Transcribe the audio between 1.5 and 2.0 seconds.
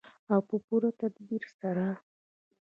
سره.